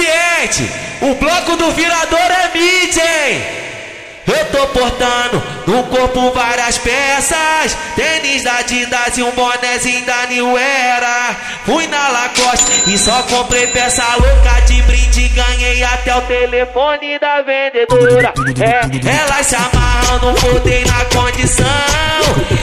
[0.00, 0.70] consciente,
[1.02, 3.42] o bloco do virador é mídia, hein?
[4.26, 7.76] Eu tô portando no corpo várias peças.
[7.96, 11.34] Tênis da Adidas e um bonézinho da New Era.
[11.64, 15.28] Fui na Lacoste e só comprei peça louca de brinde.
[15.28, 18.32] Ganhei até o telefone da vendedora.
[18.60, 21.66] É, elas se amarram no poder na condição.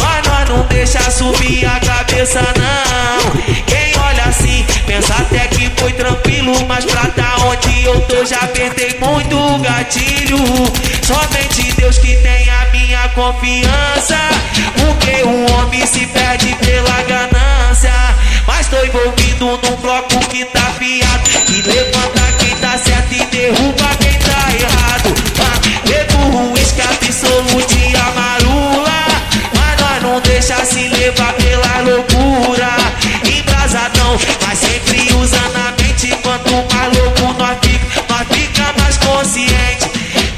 [0.00, 3.64] Mas nós não deixa subir a cabeça não.
[3.66, 6.97] Quem olha assim pensa até que foi tranquilo Mas pra
[8.42, 10.38] apertei muito o gatilho
[11.08, 14.18] Somente Deus que tem a minha confiança.
[14.76, 17.94] Porque o homem se perde pela ganância.
[18.46, 21.30] Mas tô envolvido num bloco que tá fiado.
[21.48, 25.14] E levanta quem tá certo e derruba quem tá errado.
[25.40, 29.06] Ah, o escape absoluto e a marula.
[29.54, 32.68] Mas nós não deixa se levar pela loucura.
[33.24, 36.14] Embrasadão, mas sempre usando a mente.
[36.22, 37.67] Quanto mais louco nós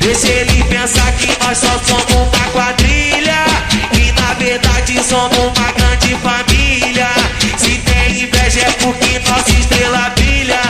[0.00, 0.10] consciente.
[0.10, 3.44] Deixa ele pensar que nós só somos uma quadrilha.
[3.92, 7.08] E na verdade somos uma grande família.
[7.56, 10.60] Se tem inveja é porque nossa estrela brilha.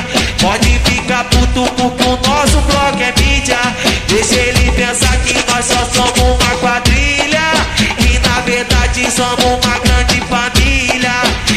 [0.40, 3.58] Pode ficar puto porque o nosso bloco é mídia.
[4.08, 7.52] Deixa ele pensar que nós só somos uma quadrilha.
[7.98, 11.12] E na verdade somos uma grande família.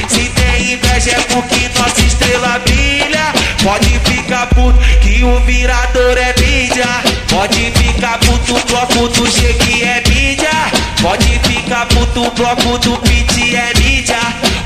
[0.07, 3.33] Se tem inveja é porque nossa estrela brilha.
[3.63, 9.83] Pode ficar puto que o virador é mídia Pode ficar puto, bloco do G que
[9.83, 10.51] é mídia.
[11.01, 14.19] Pode ficar puto, bloco do Pit é mídia.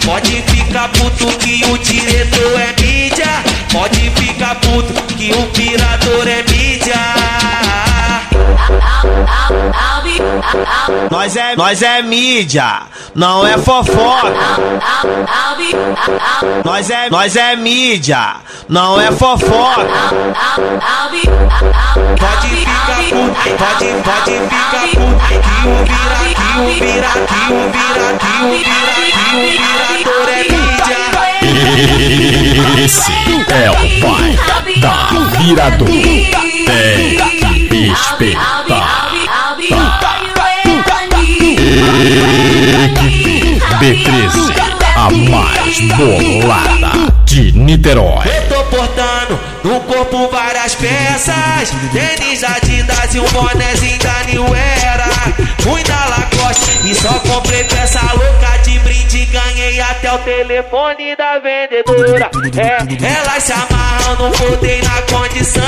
[0.05, 3.43] Pode ficar puto que o diretor é mídia.
[3.71, 6.67] Pode ficar puto que o pirador é mídia.
[11.09, 12.81] Nós é, nós é mídia,
[13.17, 14.31] não é fofoca.
[16.63, 18.35] Nós é, nós é mídia,
[18.69, 19.87] não é fofoca.
[22.19, 27.65] Pode ficar puto, pode, pode ficar puto que o vira, que o vira, que o
[27.71, 29.49] vira, que o vira, que o
[29.87, 30.97] virador é mídia.
[32.85, 33.13] Esse
[33.51, 33.73] é o
[34.05, 34.31] pai
[34.79, 34.95] da
[35.39, 35.87] virador.
[35.87, 37.17] Tem
[37.67, 38.56] que respeitar.
[43.79, 44.55] B13,
[44.95, 48.25] a mais bolada de Niterói.
[48.25, 51.71] Eu tô portando no corpo várias peças.
[51.91, 55.05] Tênis Adidas e um bonézinho da New Era.
[55.59, 59.25] Fui na Lacoste e só comprei peça louca de brinde.
[59.25, 62.31] Ganhei até o telefone da vendedora.
[62.57, 65.63] É, elas se amarram no poder na condição.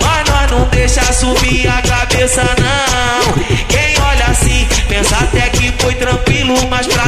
[0.00, 3.32] Mas nós não deixa subir a cabeça não.
[3.66, 6.99] Quem olha assim pensa até que foi tranquilo Mas pra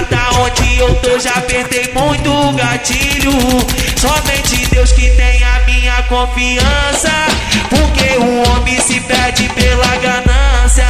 [0.82, 3.32] eu tô já apertei muito gatilho.
[3.96, 7.12] Somente Deus que tem a minha confiança.
[7.70, 10.86] Porque o homem se perde pela ganância.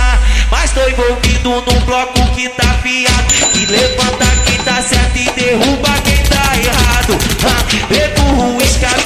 [0.51, 3.51] Mas tô envolvido num bloco que tá fiado.
[3.53, 7.19] Que levanta quem tá certo e derruba quem tá errado.
[7.45, 8.63] Ah, Bebo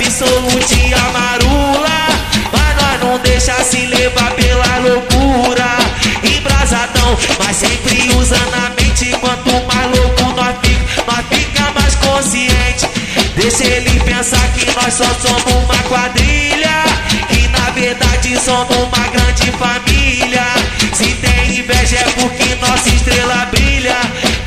[0.06, 2.06] absoluto e a marula
[2.52, 5.66] Mas nós não deixa se levar pela loucura.
[6.22, 9.95] Embrasadão, mas sempre usando a mente Quanto mais
[13.48, 16.82] Deixa ele pensar que nós só somos uma quadrilha
[17.28, 20.42] Que na verdade somos uma grande família.
[20.92, 23.98] Se tem inveja é porque nossa estrela brilha.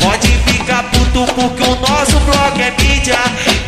[0.01, 3.19] Pode ficar puto porque o nosso bloco é mídia.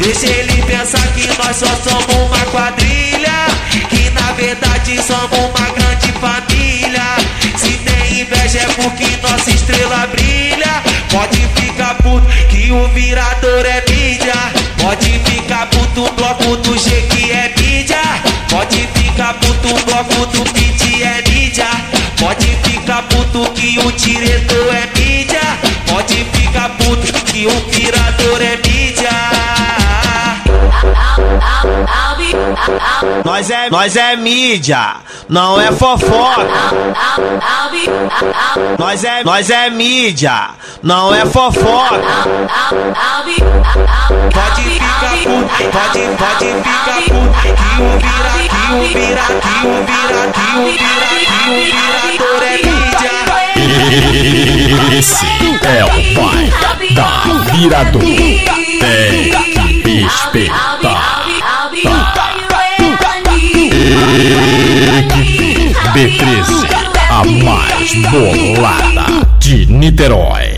[0.02, 3.46] Deixa ele pensar que nós só somos uma quadrilha
[3.90, 7.16] Que na verdade somos uma grande família.
[7.56, 10.21] Se tem inveja é porque nossa estrela brilha
[28.42, 29.10] é mídia.
[33.24, 34.96] Nós é, nós é mídia,
[35.30, 36.48] não é fofoca.
[38.78, 40.50] Nós é, nós é mídia,
[40.82, 42.02] não é fofoca.
[44.34, 47.32] Pode ficar puto, pode, pode ficar puto.
[47.42, 52.42] Que o vira, que o vira, que o vira, que o vira, que o virador
[52.44, 53.22] é mídia.
[54.98, 55.26] Esse
[55.64, 55.88] é o
[57.70, 58.02] da virador.
[58.02, 59.32] Tem.
[65.00, 66.50] Equipe B13,
[67.10, 70.51] a mais bolada de Niterói.